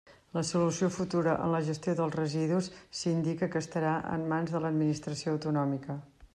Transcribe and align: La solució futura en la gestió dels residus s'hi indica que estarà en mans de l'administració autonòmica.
La 0.35 0.41
solució 0.51 0.87
futura 0.95 1.35
en 1.47 1.51
la 1.55 1.59
gestió 1.67 1.93
dels 1.99 2.17
residus 2.17 2.71
s'hi 3.01 3.07
indica 3.13 3.51
que 3.57 3.63
estarà 3.67 3.95
en 4.17 4.27
mans 4.35 4.57
de 4.57 4.63
l'administració 4.65 5.39
autonòmica. 5.39 6.03